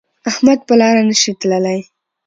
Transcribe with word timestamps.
احمد 0.29 0.59
په 0.67 0.73
لاره 0.79 1.01
نشي 1.09 1.31
تللی. 1.39 1.79